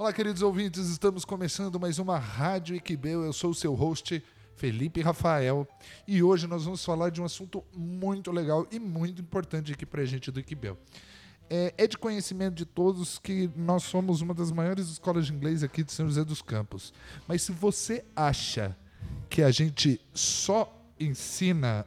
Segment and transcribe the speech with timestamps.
[0.00, 3.22] Olá, queridos ouvintes, estamos começando mais uma Rádio Equibeu.
[3.22, 4.24] Eu sou o seu host,
[4.56, 5.68] Felipe Rafael,
[6.08, 10.00] e hoje nós vamos falar de um assunto muito legal e muito importante aqui para
[10.00, 10.78] a gente do Equibeu.
[11.50, 15.62] É, é de conhecimento de todos que nós somos uma das maiores escolas de inglês
[15.62, 16.94] aqui de São José dos Campos.
[17.28, 18.74] Mas se você acha
[19.28, 21.86] que a gente só ensina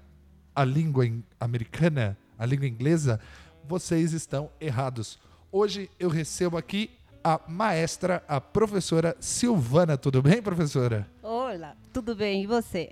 [0.54, 1.04] a língua
[1.40, 3.20] americana, a língua inglesa,
[3.68, 5.18] vocês estão errados.
[5.52, 6.92] Hoje eu recebo aqui
[7.24, 9.98] a maestra, a professora Silvana.
[9.98, 11.08] Tudo bem, professora?
[11.22, 12.44] Olá, tudo bem.
[12.44, 12.92] E você?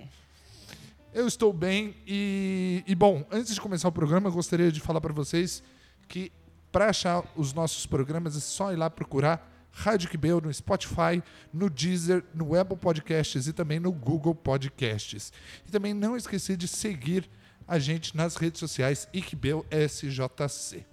[1.12, 5.00] Eu estou bem e, e bom, antes de começar o programa, eu gostaria de falar
[5.00, 5.62] para vocês
[6.08, 6.32] que
[6.70, 11.22] para achar os nossos programas é só ir lá procurar Rádio Quibeu no Spotify,
[11.52, 15.32] no Deezer, no Apple Podcasts e também no Google Podcasts.
[15.66, 17.28] E também não esquecer de seguir
[17.68, 20.86] a gente nas redes sociais Iquibeu SJC.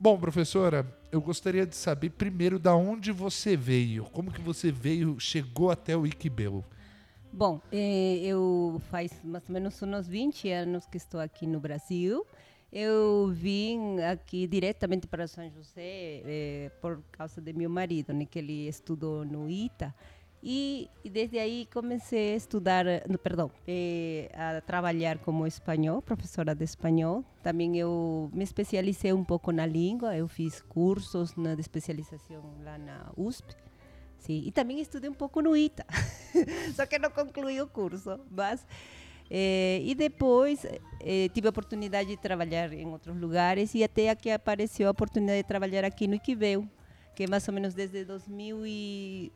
[0.00, 5.18] Bom, professora, eu gostaria de saber primeiro da onde você veio, como que você veio,
[5.18, 6.64] chegou até o Iquibeu.
[7.32, 12.24] Bom, eh, eu faz mais ou menos uns 20 anos que estou aqui no Brasil.
[12.72, 18.38] Eu vim aqui diretamente para São José eh, por causa de meu marido, né, que
[18.38, 19.92] ele estudou no ITA.
[20.42, 23.18] E, desde aí comecei a estudar, no,
[23.66, 27.24] eh, a trabalhar como espanhol, professora de espanhol.
[27.42, 32.78] Também eu me especializei um pouco na língua, eu fiz cursos na, de especialização lá
[32.78, 33.54] na USP.
[34.18, 35.86] Sim, e também estudei um pouco no ITA,
[36.74, 38.18] só que não concluí o curso.
[38.30, 38.64] Mas,
[39.30, 40.64] eh, e depois
[41.00, 45.42] eh, tive a oportunidade de trabalhar em outros lugares e até que apareceu a oportunidade
[45.42, 46.68] de trabalhar aqui no Iquibeu,
[47.18, 49.32] que é mais ou menos desde 2006,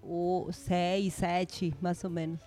[0.47, 2.39] 2007, mais ou menos.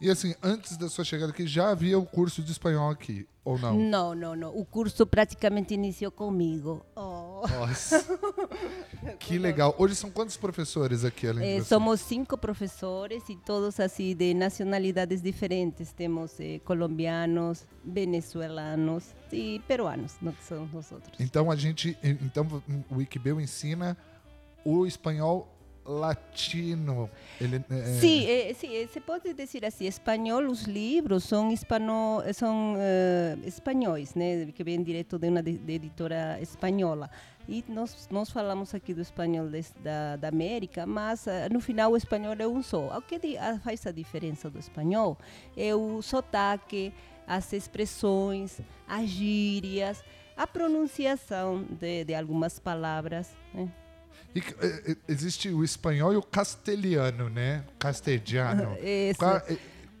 [0.00, 3.58] E assim, antes da sua chegada aqui, já havia o curso de espanhol aqui, ou
[3.58, 3.76] não?
[3.76, 4.56] Não, não, não.
[4.56, 6.86] O curso praticamente iniciou comigo.
[6.94, 7.42] Oh.
[7.48, 8.04] Nossa.
[9.18, 9.74] que legal.
[9.76, 11.64] Hoje são quantos professores aqui, além eh, você?
[11.64, 15.92] Somos cinco professores e todos assim de nacionalidades diferentes.
[15.92, 21.18] Temos eh, colombianos, venezuelanos e peruanos, não são nós outros.
[21.18, 22.46] Então a gente, então
[22.88, 23.96] o Wikibeu ensina
[24.64, 25.54] o espanhol
[25.86, 27.10] latino.
[27.40, 28.00] Ele, é...
[28.00, 34.14] Sí, eh, sí, se pode dizer assim, espanhol, os livros são, hispano, são uh, espanhóis,
[34.14, 37.10] né, que vêm direto de uma de, de editora espanhola.
[37.46, 41.92] E nós, nós falamos aqui do espanhol de, da, da América, mas uh, no final
[41.92, 42.96] o espanhol é um só.
[42.96, 43.20] O que
[43.62, 45.18] faz a diferença do espanhol
[45.56, 46.92] é o sotaque,
[47.26, 50.02] as expressões, as gírias,
[50.36, 53.70] a pronunciação de, de algumas palavras, né?
[54.34, 54.42] E,
[55.08, 57.64] existe o espanhol e o castelhano, né?
[57.78, 58.76] Castelhano.
[59.16, 59.42] Qual,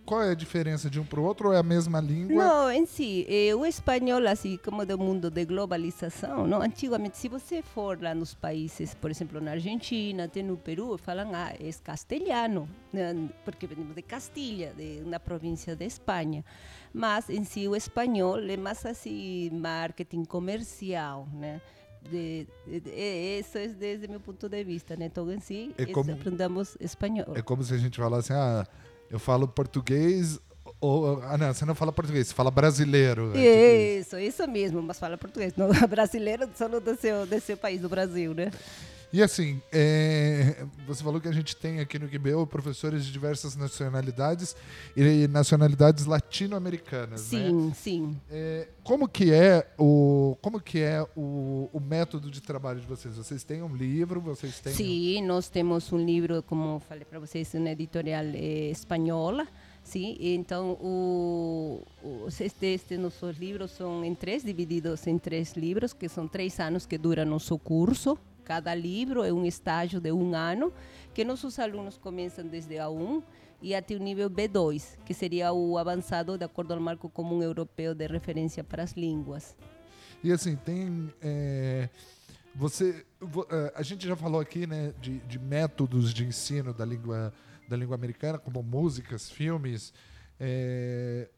[0.04, 2.44] qual, é a diferença de um para o outro ou é a mesma língua?
[2.44, 6.60] Não, em si, eh, o espanhol, assim como do mundo de globalização, não?
[6.60, 11.30] antigamente, se você for lá nos países, por exemplo, na Argentina, até no Peru, falam,
[11.32, 13.14] ah, é castelhano, né?
[13.46, 16.44] porque venimos de Castilha, de uma província de Espanha.
[16.92, 21.62] Mas, em si, o espanhol é mais assim, marketing comercial, né?
[22.10, 22.90] De, de, de,
[23.40, 25.06] isso é desde meu ponto de vista, né?
[25.06, 27.34] Então, si, é como, aprendemos espanhol.
[27.34, 28.66] É como se a gente falasse, ah,
[29.10, 30.38] eu falo português
[30.80, 33.32] ou, ah, não, você não fala português, você fala brasileiro.
[33.34, 35.54] É isso, isso mesmo, mas fala português.
[35.56, 38.50] Não, brasileiro só do seu, do seu país, do Brasil, né?
[39.14, 43.54] E assim, é, você falou que a gente tem aqui no QBO professores de diversas
[43.54, 44.56] nacionalidades
[44.96, 47.72] e nacionalidades latino-americanas, sim, né?
[47.76, 52.88] Sim, é, como que é o como que é o, o, método de trabalho de
[52.88, 53.16] vocês?
[53.16, 54.20] Vocês têm um livro?
[54.20, 54.72] Vocês têm?
[54.72, 55.26] Sim, um...
[55.28, 59.46] nós temos um livro, como falei para vocês, uma editorial é, espanhola.
[59.84, 65.92] Sim, então o, o, este, este, nossos livros são em três, divididos em três livros,
[65.92, 70.34] que são três anos que dura nosso curso, Cada livro é um estágio de um
[70.34, 70.72] ano,
[71.12, 73.22] que nossos alunos começam desde A1
[73.62, 77.94] e até o nível B2, que seria o avançado de acordo ao marco comum europeu
[77.94, 79.56] de referência para as línguas.
[80.22, 81.12] E assim, tem.
[81.22, 81.88] É,
[82.54, 83.04] você.
[83.50, 87.32] É, a gente já falou aqui né, de, de métodos de ensino da língua,
[87.68, 89.92] da língua americana, como músicas, filmes.
[90.38, 91.28] É,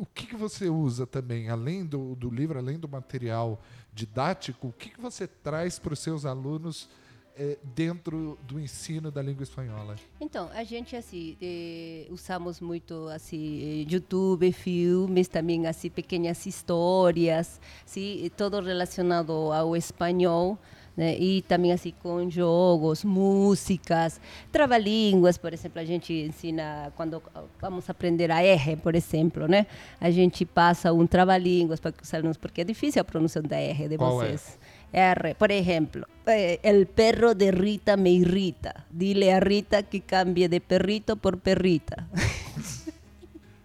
[0.00, 3.60] o que, que você usa também, além do, do livro, além do material
[3.92, 6.88] didático, o que, que você traz para os seus alunos
[7.36, 9.96] é, dentro do ensino da língua espanhola?
[10.18, 18.30] Então, a gente assim eh, usamos muito assim YouTube, filmes, também assim pequenas histórias, sim,
[18.34, 20.58] todo relacionado ao espanhol.
[21.00, 21.16] Né?
[21.16, 24.20] E também assim com jogos, músicas,
[24.52, 27.22] trava-línguas, por exemplo, a gente ensina quando
[27.58, 29.66] vamos aprender a R, por exemplo, né?
[29.98, 33.88] A gente passa um trava-línguas para os alunos, porque é difícil a pronúncia da R
[33.88, 34.26] de Qual é?
[34.26, 34.58] vocês.
[34.92, 38.84] R, por ejemplo, eh, el perro de Rita me irrita.
[38.90, 42.10] Dile a Rita que cambie de perrito por perrita.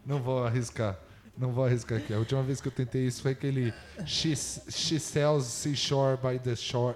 [0.06, 1.05] Não vou arriscar.
[1.38, 2.14] Não vou arriscar aqui.
[2.14, 3.74] A última vez que eu tentei isso foi aquele
[4.06, 6.96] She, she sells seashore by the shore.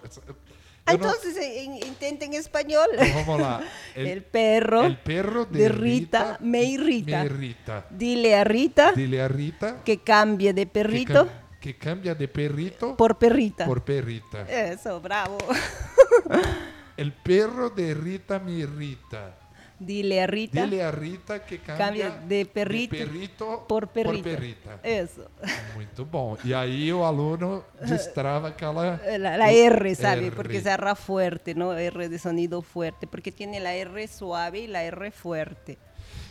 [0.87, 2.87] Eu não- Entonces, en- intenta en español.
[3.13, 3.61] Vamos lá.
[3.95, 7.19] El, perro el perro de, de Rita, me irrita.
[7.19, 7.85] me irrita.
[7.91, 12.27] Dile a Rita Dile a Rita que cambie de que, perrito cam- que cambia de
[12.27, 13.65] perrito por perrita.
[13.65, 14.43] por perrita.
[14.49, 15.37] Eso, bravo.
[16.97, 19.35] El perro de Rita me irrita.
[19.79, 24.23] Dile a Rita Dile a Rita que cambia, Cambia de perrito perrito por perrita.
[24.23, 24.79] perrita.
[24.83, 25.25] Eso.
[25.73, 26.37] Muito bom.
[26.43, 28.99] E aí o aluno destrava aquela.
[29.17, 30.27] La, la R, ¿sabe?
[30.27, 30.35] R.
[30.35, 31.73] Porque se arra fuerte, ¿no?
[31.73, 35.77] R de sonido fuerte, porque tiene la R suave y la R fuerte.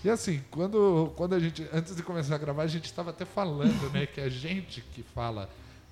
[0.04, 1.66] E assim, quando, quando a gente.
[1.72, 4.06] Antes de começar a gravar, a gente estava até falando, né?
[4.06, 5.48] Que a gente que fala.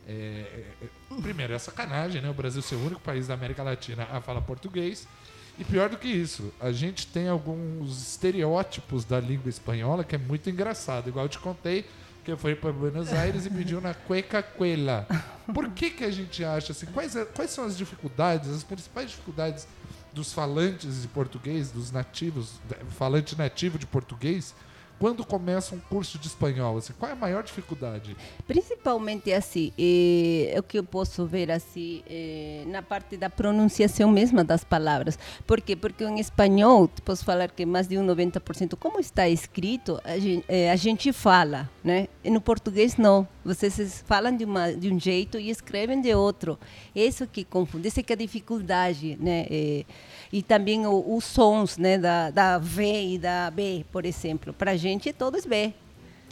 [0.06, 2.30] é, é, é, primeiro, é sacanagem, né?
[2.30, 5.08] O Brasil ser o único país da América Latina a falar português.
[5.58, 10.18] E pior do que isso, a gente tem alguns estereótipos da língua espanhola que é
[10.18, 11.08] muito engraçado.
[11.08, 11.86] Igual eu te contei
[12.24, 15.06] que eu fui para Buenos Aires e pediu na cueca cuela.
[15.54, 16.86] Por que, que a gente acha assim?
[16.86, 19.66] Quais, é- quais são as dificuldades, as principais dificuldades
[20.12, 22.54] dos falantes de português, dos nativos,
[22.98, 24.54] falante nativo de português,
[24.98, 26.78] quando começa um curso de espanhol?
[26.78, 28.16] Assim, qual é a maior dificuldade?
[28.46, 34.42] Principalmente assim, eh, o que eu posso ver assim eh, na parte da pronunciação mesma
[34.42, 35.18] das palavras.
[35.46, 35.76] Por quê?
[35.76, 40.44] Porque em espanhol, posso falar que mais de um 90%, como está escrito, a gente,
[40.48, 42.08] eh, a gente fala, né?
[42.24, 43.28] E no português não.
[43.44, 46.58] Vocês falam de, uma, de um jeito e escrevem de outro.
[46.94, 49.46] Isso que confunde, isso que é a dificuldade, né?
[50.32, 51.96] E também os sons, né?
[51.96, 54.52] Da, da V e da B, por exemplo.
[54.52, 55.72] Para a gente, todos B,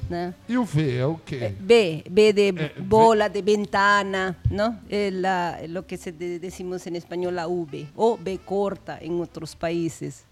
[0.09, 0.33] né?
[0.49, 1.55] E o V é o quê?
[1.59, 4.79] B, B de Eh, bola, de ventana, ¿no?
[4.89, 9.21] Es la- lo que se de- decimos en español la V, o B corta en
[9.21, 10.25] otros países,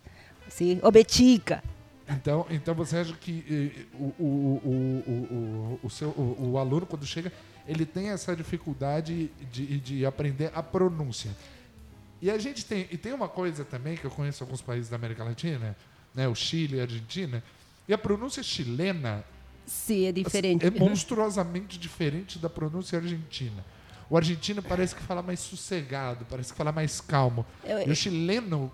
[0.48, 0.78] ¿sí?
[0.82, 1.62] O B chica.
[2.08, 7.06] Então, então você acha que eh, o, o, o, o seu, o, o aluno, quando
[7.06, 7.32] chega,
[7.66, 11.30] ele tem essa dificuldade de, de aprender a pronúncia.
[12.20, 14.96] E a gente tem, e tem uma coisa também que eu conheço alguns países da
[14.96, 15.74] América Latina,
[16.14, 17.42] né, o Chile, a Argentina,
[17.88, 19.25] e a pronúncia chilena
[19.67, 20.67] Sí, es diferente.
[20.67, 23.64] é monstruosamente diferente da pronúncia argentina.
[24.11, 27.46] O argentino parece que fala mais sossegado, parece que fala mais calmo.
[27.64, 28.70] Eu- E o chileno.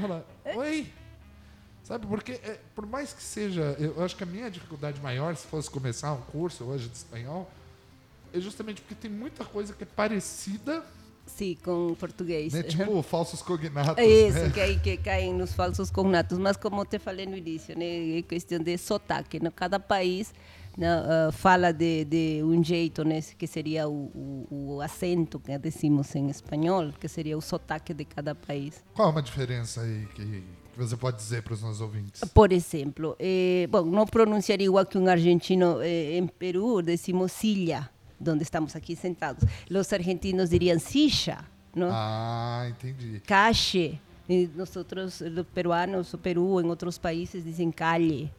[0.00, 0.26] Fala,
[0.56, 0.92] Oi!
[1.82, 3.74] Sabe, porque é, por mais que seja.
[3.78, 7.50] Eu acho que a minha dificuldade maior, se fosse começar um curso hoje de espanhol,
[8.32, 10.84] é justamente porque tem muita coisa que é parecida,
[11.28, 12.52] Sí, con portugués.
[12.52, 12.62] né?
[12.62, 14.04] Tipo falsos cognatos.
[14.04, 14.50] Isso, né?
[14.50, 16.38] que aí que caem nos falsos cognatos.
[16.38, 19.38] Mas como te falei no início, né, é questão de sotaque.
[19.40, 19.50] Né?
[19.54, 20.32] Cada país
[20.76, 25.58] né, ah, fala de, de um jeito, né, que seria o, o, o acento que
[25.58, 28.82] decimos em espanhol, que seria o sotaque de cada país.
[28.94, 32.22] Qual é uma diferença aí que, que você pode dizer para os nossos ouvintes?
[32.32, 37.90] Por exemplo, eh, bom, não pronunciar igual que um argentino eh, em Peru, decimos silla,
[38.26, 39.44] onde estamos aqui sentados.
[39.70, 41.44] Os argentinos diriam silla,
[41.74, 41.88] não?
[41.92, 43.20] Ah, entendi.
[43.26, 44.00] calle.
[44.28, 45.22] E nós os
[45.54, 48.30] peruanos, o Peru, em outros países, dizem calle.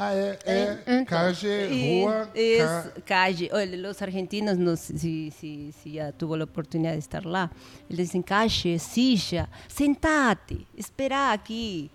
[0.00, 0.38] Ah, é,
[0.86, 3.00] é calle, E- rua, es ca...
[3.04, 3.50] calle.
[3.52, 7.50] Olha, os argentinos, no sé si, si, si ya tuvo a oportunidade de estar lá,
[7.90, 11.90] eles dizem calle, silla, sentate, espera aqui.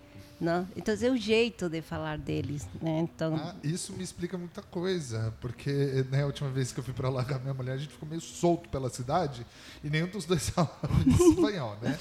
[0.75, 2.67] Então, é o jeito de falar deles.
[2.81, 2.99] Né?
[2.99, 6.93] Então, Ah, isso me explica muita coisa, porque né, a última vez que eu fui
[6.93, 9.45] pra lá com a minha mulher, a gente ficou meio solto pela cidade
[9.83, 11.97] e nenhum dos dois falava espanhol, né?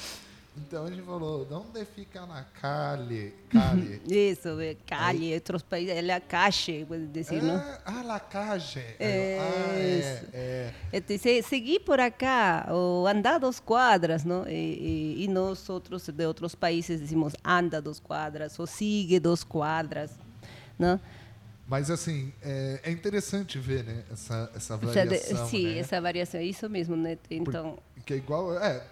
[0.54, 3.34] Então a gente falou, onde fica na calle?
[3.48, 4.02] Calle.
[4.08, 7.56] isso, é calle, outros países, é a calle, pode dizer, não?
[7.56, 8.62] ah, ah, la calle.
[9.00, 10.74] É, ah, é, é.
[10.92, 14.46] Este, se, seguir por acá ou andar dos quadras, não?
[14.46, 14.52] E,
[15.20, 20.10] e, e nós outros de outros países dizemos anda dos quadras ou sigue dos quadras,
[20.78, 21.00] não?
[21.66, 25.78] Mas assim, é, é interessante ver, né, essa, essa variação, sim, né?
[25.78, 27.16] essa variação, é isso mesmo, né?
[27.30, 28.58] Então, Que é igual.
[28.58, 28.84] É,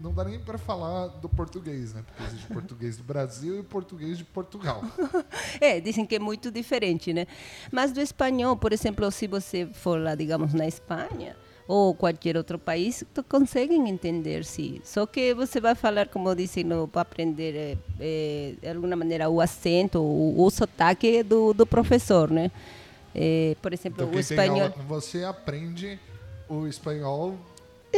[0.00, 2.04] não dá nem para falar do português, né?
[2.06, 4.82] Porque existe português do Brasil e português de Portugal.
[5.60, 7.26] é, dizem que é muito diferente, né?
[7.72, 11.36] Mas do espanhol, por exemplo, se você for lá, digamos, na Espanha
[11.68, 14.80] ou qualquer outro país, conseguem entender, sim.
[14.84, 19.98] Só que você vai falar, como dizem, para aprender eh, de alguma maneira o acento,
[20.00, 22.52] o, o sotaque do, do professor, né?
[23.14, 24.60] Eh, por exemplo, Então o espanhol.
[24.60, 25.98] aula você aprende
[26.48, 27.36] o espanhol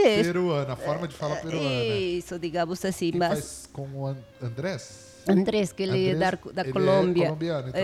[0.06, 1.66] É, peruano, a forma de falar peruana.
[1.96, 5.06] Isso, digamos assim, Quem mas faz com o An- Andrés?
[5.28, 7.24] Andrés, que ele é da, Andrés, da ele é Colômbia.
[7.26, 7.82] colombiano, então.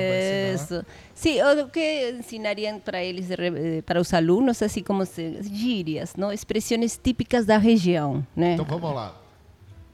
[0.55, 0.87] Isso.
[1.15, 6.33] Sim, o que ensinariam para eles, eh, para os alunos, assim como se, gírias, não?
[6.33, 8.55] expressões típicas da região, né?
[8.55, 9.15] Então vamos lá.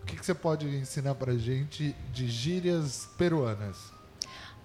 [0.01, 3.93] O que, que você pode ensinar pra gente de gírias peruanas?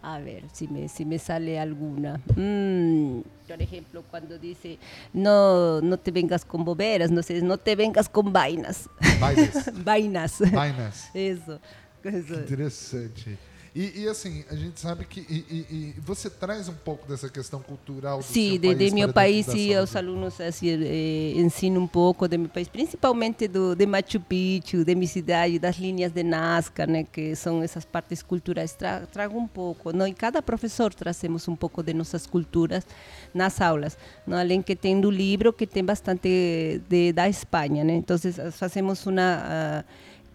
[0.08, 2.22] A ver, si me, si me sale alguna.
[2.36, 4.78] Mm, por ejemplo, cuando dice,
[5.14, 8.88] no, no te vengas con boberas, no sé, no te vengas con vainas.
[9.20, 9.72] Vainas.
[9.84, 10.52] vainas.
[10.52, 11.10] Vainas.
[11.12, 11.60] Eso.
[12.04, 12.36] eso.
[12.36, 13.36] Interessante.
[13.78, 17.28] E, e, assim, a gente sabe que e, e- e você traz um pouco dessa
[17.28, 19.90] questão cultural do seu de, de país mi para país dentro da sí, sala os
[19.92, 24.86] de- alunos assim, eh, ensino um pouco de meu país, principalmente do, de Machu Picchu,
[24.86, 28.74] de minha cidade, das linhas de Nazca, né, que são essas partes culturais.
[28.76, 30.08] Tra, trago um pouco, não?
[30.08, 32.88] e cada professor trazemos um pouco de nossas culturas
[33.34, 33.98] nas aulas.
[34.26, 34.38] Não?
[34.38, 37.84] Além que tem do livro, que tem bastante de, da Espanha.
[37.84, 37.96] Né?
[37.96, 38.16] Então,
[38.54, 39.22] fazemos uma...
[39.22, 39.84] ah,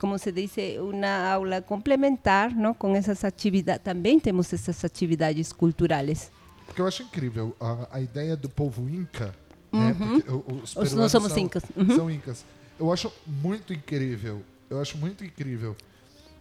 [0.00, 2.73] como se diz, uma aula complementar não?
[2.75, 3.85] com essas atividades.
[3.85, 6.30] Também temos essas atividades culturais.
[6.66, 9.35] Porque eu acho incrível a, a ideia do povo inca,
[9.73, 9.95] né?
[9.97, 11.62] Porque o- os Os- nós somos são, incas.
[11.76, 11.97] Uhum.
[11.97, 12.45] São incas.
[12.78, 14.42] Eu acho muito incrível.
[14.71, 15.76] Eu acho muito incrível.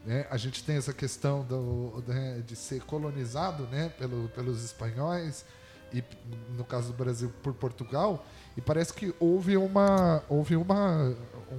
[0.05, 0.25] né?
[0.31, 5.43] A gente tem essa questão do, né, de ser colonizado né, pelo, pelos espanhóis
[5.93, 6.01] e
[6.57, 8.23] no caso do Brasil por Portugal
[8.55, 11.09] e parece que houve uma houve uma
[11.51, 11.57] um,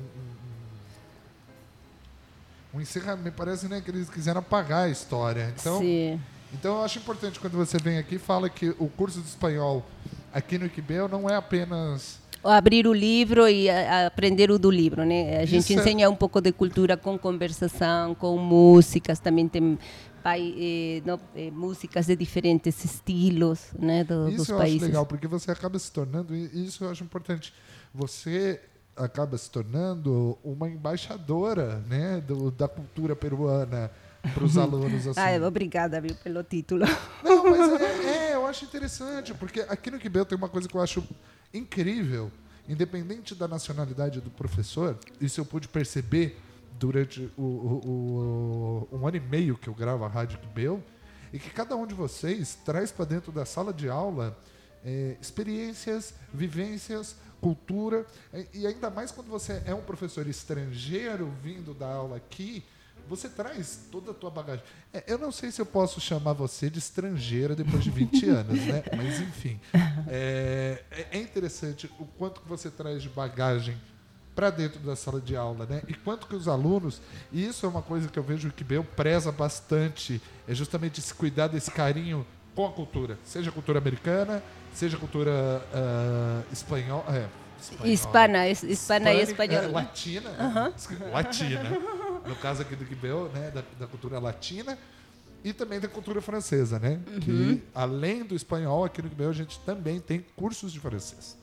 [2.75, 6.21] um, encerramento parece né que eles quiseram apagar a história então Sim.
[6.53, 9.85] então eu acho importante quando você vem aqui fala que o curso de espanhol
[10.33, 14.71] aqui no Iquibel não é apenas abrir o livro e a- a aprender o do
[14.71, 15.41] livro, né?
[15.41, 19.79] A gente Isso é- ensina um pouco de cultura com conversação, com músicas, também tem
[20.23, 24.79] pai, eh, não, eh, músicas de diferentes estilos, né, do, dos Isso eu países.
[24.79, 27.53] acho legal, porque você acaba se tornando, isso eu acho importante,
[27.93, 28.59] você
[29.04, 33.90] acaba se tornando uma embaixadora né, do, da cultura peruana
[34.35, 35.07] para os alunos.
[35.07, 35.19] Assim.
[35.21, 36.85] Ah, obrigada, viu, pelo título.
[37.23, 40.75] Não, mas é, é, eu acho interessante, porque aqui no Quibel tem uma coisa que
[40.76, 41.02] eu acho
[41.52, 42.30] incrível,
[42.69, 46.38] independente da nacionalidade do professor, isso eu pude perceber
[46.78, 50.83] durante o, o- o- um ano e meio que eu gravo a Rádio Quibel,
[51.33, 54.37] e que cada um de vocês traz para dentro da sala de aula
[54.85, 58.07] é, experiências, vivências, cultura,
[58.55, 62.63] e- ainda mais quando você é um professor estrangeiro vindo da aula aqui,
[63.09, 64.65] você traz toda a tua bagagem.
[64.93, 68.61] É, eu não sei se eu posso chamar você de estrangeira depois de 20 anos,
[68.67, 68.83] né?
[68.97, 69.59] Mas enfim,
[70.07, 73.77] é, é- é interessante o quanto que você traz de bagagem
[74.35, 75.83] para dentro da sala de aula, né?
[75.89, 77.01] E quanto que os alunos,
[77.33, 81.13] e isso é uma coisa que eu vejo que Bel preza bastante, é justamente esse
[81.13, 82.25] cuidar desse carinho
[82.61, 84.43] com a cultura, seja a cultura americana,
[84.75, 85.31] seja a cultura
[85.73, 87.26] ah, espanhola, é,
[87.61, 87.88] espanhola.
[87.93, 89.64] Hispana, es- hispana e espanhola.
[89.64, 90.73] é, latina, né?
[91.12, 91.79] latina.
[92.26, 94.79] No caso aqui do Quibel, né, da, da cultura latina
[95.43, 97.00] e também da cultura francesa, né?
[97.23, 101.37] Que além do espanhol, aqui no Quibel a gente também tem cursos de francês.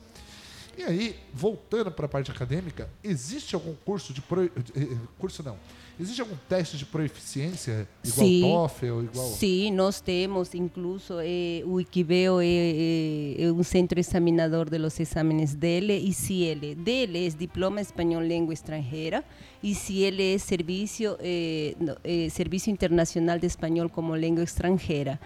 [0.78, 4.44] E aí, voltando para a parte acadêmica, existe algum curso de pro...
[4.44, 5.56] eh, eh, curso não?
[6.00, 8.40] Existe algum teste de proeficiência igual Sim.
[8.42, 14.70] TOEFL, igual Sim, nós temos, incluso eh, o Iquibeo é, é, é um centro examinador
[14.70, 16.76] dos exames dele e CL.
[16.76, 19.24] Dele é Diploma Espanhol Língua Estrangeira
[19.60, 25.18] e CL é Serviço, eh, no- eh, Serviço Internacional de Espanhol como Língua Estrangeira.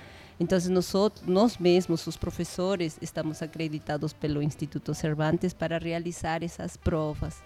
[0.43, 0.93] Então, nós,
[1.25, 7.41] nós mesmos, os professores, estamos acreditados pelo Instituto Cervantes para realizar essas provas.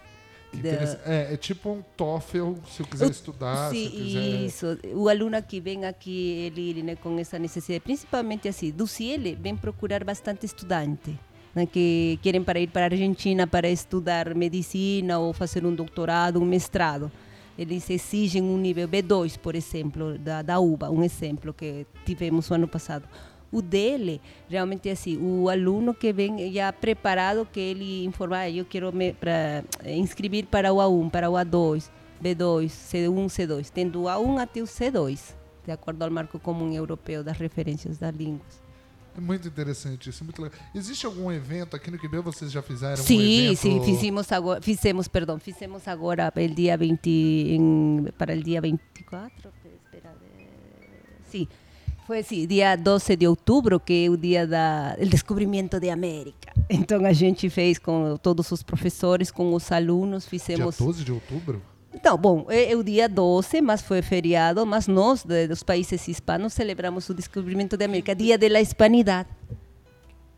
[1.04, 4.44] É, é tipo um TOEFL, se eu quiser estudar, Sim, se eu quiser...
[4.46, 4.78] isso.
[4.94, 9.54] O aluno que vem aqui, ele né, com essa necessidade, principalmente assim, do CIEL, vem
[9.54, 11.18] procurar bastante estudante.
[11.54, 16.40] Né, que querem para ir para a Argentina para estudar medicina ou fazer um doutorado,
[16.40, 17.12] um mestrado.
[17.58, 22.54] Eles exigem um nível B2, por exemplo, da, da UBA, um exemplo que tivemos o
[22.54, 23.08] ano passado.
[23.50, 28.50] O dele, realmente é assim, o aluno que vem já preparado, que ele informa, ah,
[28.50, 31.90] eu quero me pra, eh, inscrever para o A1, para o A2,
[32.22, 35.34] B2, C1, C2, tendo o A1 até o C2,
[35.64, 38.65] de acordo ao marco comum europeu das referências das línguas.
[39.20, 40.58] Muito interessante isso, muito legal.
[40.74, 43.56] Existe algum evento aqui no Quibel vocês já fizeram um Sim, evento?
[43.58, 49.50] sim, fizemos agora, fizemos, perdão, fizemos agora el dia 20, em, para o dia 24,
[49.84, 50.14] espera,
[51.30, 51.48] sim,
[52.06, 56.52] foi assim, dia 12 de outubro, que é o dia da el descobrimento de América.
[56.70, 60.78] Então a gente fez com todos os professores, com os alunos, Dia fizemos...
[60.78, 61.62] 12 de outubro?
[61.98, 66.06] Então, bom, é, é o dia 12, mas foi feriado, mas nós, de- dos países
[66.06, 69.28] hispanos, celebramos o descobrimento da América, Dia da Hispanidade.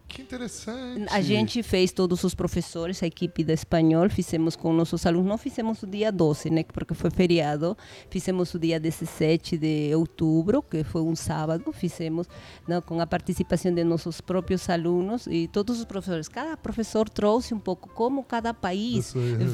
[0.09, 1.07] Que interessante.
[1.11, 5.37] A gente fez todos os professores, a equipe da espanhol, fizemos com nossos alunos, não
[5.37, 7.77] fizemos o dia 12, né, porque foi feriado,
[8.09, 12.27] fizemos o dia 17 de outubro, que foi um sábado, fizemos
[12.67, 16.27] não, com a participação de nossos próprios alunos e todos os professores.
[16.27, 19.13] Cada professor trouxe um pouco como cada país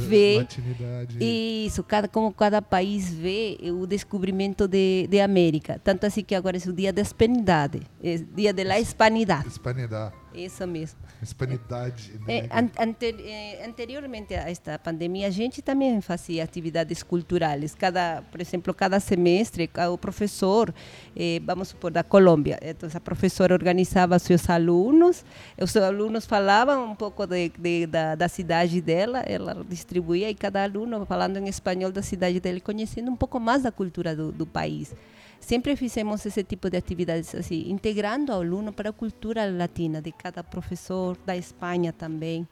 [0.08, 1.18] vê latinidade.
[1.20, 5.80] isso, cada, como cada país vê o descobrimento de, de América.
[5.82, 9.48] Tanto assim que agora é o dia da hispanidade, é dia da hispanidade.
[9.48, 10.23] Hispanidade.
[10.34, 10.98] Isso mesmo.
[11.22, 12.12] Hispanidade.
[12.26, 12.48] É, né?
[12.50, 17.74] an- ante- eh, anteriormente a esta pandemia, a gente também fazia atividades culturais.
[17.74, 20.74] Cada, por exemplo, cada semestre, o professor,
[21.16, 25.24] eh, vamos supor, da Colômbia, então a professora organizava seus alunos,
[25.60, 30.62] os alunos falavam um pouco de, de- da, da cidade dela, ela distribuía e cada
[30.64, 34.46] aluno falando em espanhol da cidade dele, conhecendo um pouco mais da cultura do, do
[34.46, 34.94] país.
[35.44, 40.10] Sempre fizemos esse tipo de atividades assim, integrando o aluno para a cultura latina de
[40.10, 42.48] cada professor, da Espanha também.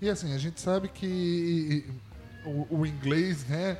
[0.00, 1.86] E assim, a gente sabe que
[2.44, 3.78] o, o inglês, né,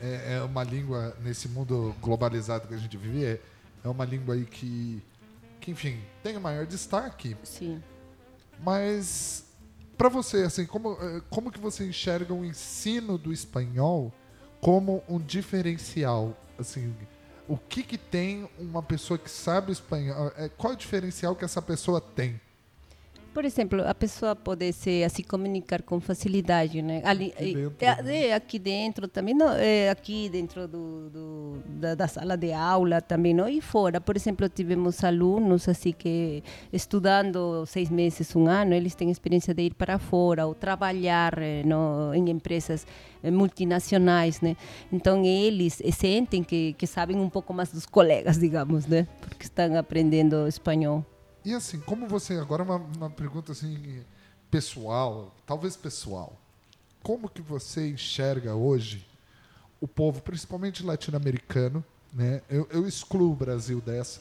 [0.00, 3.40] é, é uma língua nesse mundo globalizado que a gente vive, é,
[3.82, 5.02] é uma língua aí que,
[5.60, 7.36] que, enfim, tem o maior destaque.
[7.42, 7.82] Sim.
[8.62, 9.44] Mas
[9.98, 14.12] para você, assim, como, eh, como que você enxerga o ensino do espanhol
[14.60, 16.36] como um diferencial?
[16.56, 16.94] Assim,
[17.48, 20.32] o que que tem uma pessoa que sabe espanhol?
[20.36, 22.40] eh, Qual é o diferencial que essa pessoa tem?
[23.36, 27.02] Por exemplo, a pessoa poder se assim comunicar com facilidade, né?
[27.04, 28.26] Ali, Aqui dentro, é, né?
[28.28, 33.02] é, aqui dentro também, não, é, aqui dentro do, do- da, da sala de aula
[33.02, 33.46] também, não?
[33.46, 39.10] E fora, por exemplo, tivemos alunos assim que estudando seis meses, um ano, eles têm
[39.10, 42.86] experiência de ir para fora ou trabalhar eh, no, em empresas
[43.22, 44.56] eh, multinacionais, né?
[44.90, 49.06] Então eles eh, sentem que, que sabem um pouco mais dos colegas, digamos, né?
[49.20, 51.04] Porque estão aprendendo espanhol.
[51.46, 52.34] E assim, como você.
[52.34, 54.02] Agora uma, uma pergunta assim,
[54.50, 56.36] pessoal, talvez pessoal.
[57.04, 59.06] Como que você enxerga hoje
[59.80, 62.42] o povo, principalmente latino-americano, né?
[62.50, 64.20] Eu, eu excluo o Brasil dessa,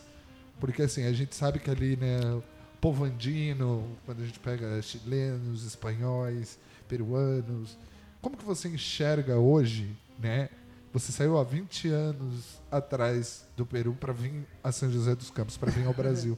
[0.60, 2.44] porque assim, a gente sabe que ali, né, o
[2.80, 7.76] povo andino, quando a gente pega chilenos, espanhóis, peruanos,
[8.22, 10.48] como que você enxerga hoje, né?
[10.96, 15.58] Você saiu há 20 anos atrás do Peru para vir a São José dos Campos,
[15.58, 16.38] para vir ao Brasil.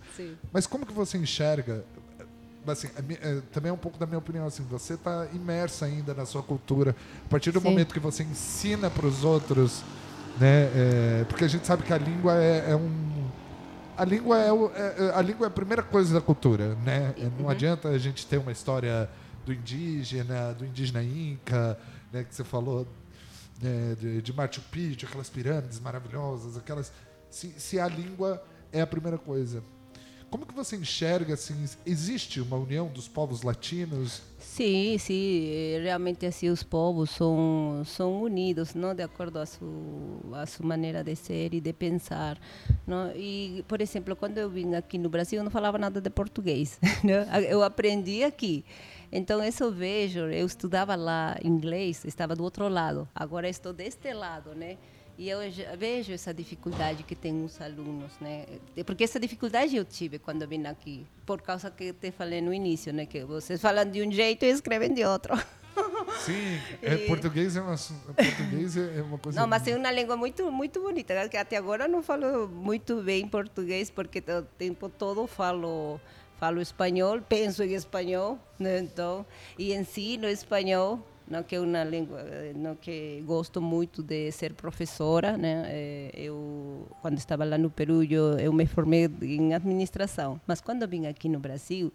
[0.52, 1.86] Mas como que você enxerga?
[2.66, 2.88] Assim,
[3.22, 4.48] eh, também é um pouco da minha opinião.
[4.48, 6.96] Assim, você está imersa ainda na sua cultura.
[7.28, 7.70] A partir do Sim.
[7.70, 9.84] momento que você ensina para os outros,
[10.40, 10.64] né?
[10.74, 13.28] eh, porque a gente sabe que a língua é, é um
[13.96, 17.14] a língua é, o- é- é- a língua é a primeira coisa da cultura, né?
[17.40, 19.08] Não adianta a gente ter uma história
[19.46, 21.78] do indígena, do indígena inca,
[22.12, 22.24] né?
[22.24, 22.88] Que você falou
[23.62, 26.92] né, de, de Machu Picchu, aquelas pirâmides maravilhosas, aquelas.
[27.30, 29.64] Se, se a língua é a primeira coisa.
[30.30, 31.68] Como que você enxerga assim?
[31.86, 34.22] Existe uma união dos povos latinos?
[34.58, 40.42] Sim, sim, eh, realmente assim os povos são são unidos, não, de acordo a sua
[40.42, 42.40] a sua maneira de ser e de pensar,
[42.88, 43.12] não?
[43.16, 46.80] E por exemplo, quando eu vim aqui no Brasil, eu não falava nada de português?
[47.48, 48.66] Eu aprendi aqui.
[49.12, 53.08] Então isso eu vejo, eu estudava lá inglês, estava do outro lado.
[53.16, 54.78] Agora estou deste lado, né?
[55.18, 55.40] E eu
[55.78, 58.46] vejo essa dificuldade que tem os alunos, né?
[58.86, 62.94] Porque essa dificuldade eu tive quando vim aqui, por causa que te falei no início,
[62.94, 63.08] né?
[63.08, 65.34] Que vocês falam de um jeito e escrevem de outro.
[66.24, 69.40] Sim, é, português é uma, português é uma coisa.
[69.40, 71.16] Não, mas é uma língua muito muito bonita.
[71.16, 71.28] né?
[71.28, 76.00] Que até agora eu não falo muito bem português porque o tempo todo falo
[76.40, 78.80] falo espanhol, penso em espanhol, né?
[78.80, 79.26] Então,
[79.58, 84.54] e ensino espanhol, não que é uma língua, eh, não que gosto muito de ser
[84.54, 85.64] professora, né?
[85.68, 90.84] Eh, Eu quando estava lá no Peru eu, eu me formei em administração, mas quando
[90.84, 91.92] eu vim aqui no Brasil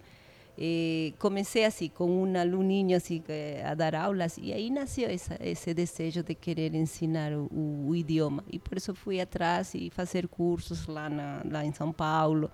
[0.59, 5.37] eh, comecei assim com um aluninho assim eh, a dar aulas e aí nasceu essa,
[5.41, 8.45] esse desejo de querer ensinar o, o, o idioma.
[8.51, 12.51] E por isso fui atrás e fazer cursos lá na, lá em São Paulo.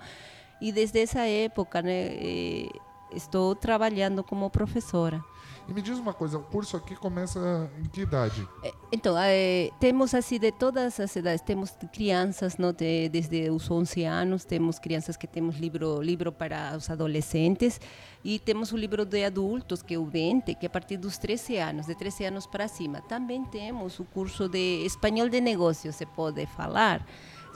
[0.61, 2.69] E desde essa época né eh,
[3.15, 5.23] estou trabalhando como professora
[5.69, 8.49] E me diz uma coisa, o curso aqui começa em que idade?
[8.65, 13.71] Eh, Então, eh, temos assim de todas as idades, temos crianças não, de, desde os
[13.71, 17.79] 11 anos, temos crianças que temos livro livro para os adolescentes
[18.25, 21.19] e temos o livro de adultos, que é o 20, que é a partir dos
[21.19, 23.03] 13 anos, de 13 anos para cima.
[23.03, 27.07] Também temos o curso de espanhol de negócios, se pode falar,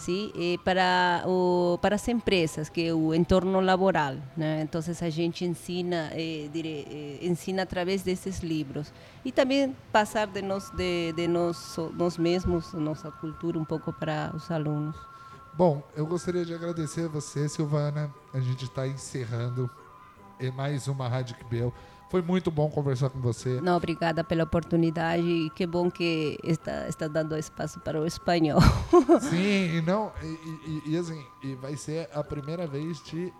[0.02, 4.62] sim, eh, para o, para as empresas, que é o entorno laboral, né?
[4.62, 8.92] Então a gente ensina eh, dire, eh, ensina através desses livros
[9.24, 14.32] e também passar de nós de, de nós nós mesmos nossa cultura um pouco para
[14.34, 14.96] os alunos.
[15.54, 18.12] Bom, eu gostaria de agradecer a você, Silvana.
[18.32, 19.70] A gente está encerrando
[20.40, 21.72] em mais uma Rádio Quibel.
[22.12, 23.58] Foi muito bom conversar com você.
[23.62, 28.60] Não, obrigada pela oportunidade e que bom que está, está dando espaço para o espanhol.
[29.30, 33.32] Sim, e não, e, e, e assim, e vai ser a primeira vez de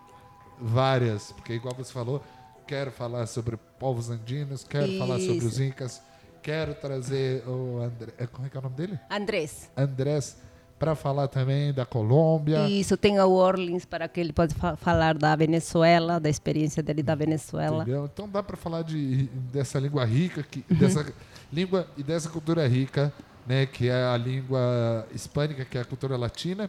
[0.58, 2.24] várias, porque igual você falou,
[2.66, 4.98] quero falar sobre povos andinos, quero Isso.
[4.98, 6.00] falar sobre os incas,
[6.42, 8.98] quero trazer o André, como é que é o nome dele?
[9.10, 9.70] Andrés.
[9.76, 10.38] Andrés
[10.82, 12.68] para falar também da Colômbia.
[12.68, 17.04] Isso, tem o Orleans para que ele pode fa falar da Venezuela, da experiência dele
[17.04, 17.84] da Venezuela.
[17.84, 18.10] Entendeu?
[18.12, 20.76] Então dá para falar de, dessa língua rica, que, Uhum.
[20.76, 21.06] dessa
[21.52, 23.12] língua e dessa cultura rica,
[23.46, 26.68] né, que é a língua hispânica, que é a cultura latina.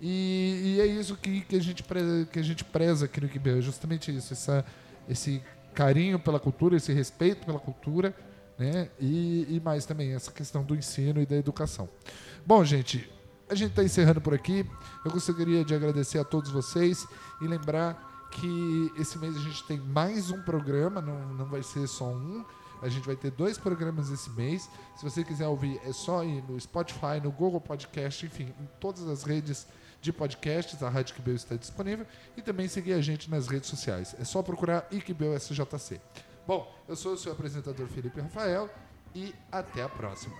[0.00, 3.28] E, e é isso que, que, a gente preza, que a gente preza aqui no
[3.28, 4.64] Quibeu, é justamente isso, essa,
[5.08, 5.40] esse
[5.74, 8.12] carinho pela cultura, esse respeito pela cultura,
[8.58, 11.88] né, e, e mais também essa questão do ensino e da educação.
[12.44, 13.08] Bom, gente,
[13.48, 14.64] a gente está encerrando por aqui.
[15.04, 17.06] Eu gostaria de agradecer a todos vocês
[17.40, 21.86] e lembrar que esse mês a gente tem mais um programa, não, não vai ser
[21.86, 22.44] só um.
[22.80, 24.68] A gente vai ter dois programas esse mês.
[24.96, 29.08] Se você quiser ouvir, é só ir no Spotify, no Google Podcast, enfim, em todas
[29.08, 29.66] as redes
[30.00, 32.06] de podcasts, a Rádio Quibeu está disponível.
[32.36, 34.14] E também seguir a gente nas redes sociais.
[34.18, 36.00] É só procurar Iquibeu SJC.
[36.46, 38.70] Bom, eu sou o seu apresentador Felipe Rafael
[39.14, 40.36] e até a próxima.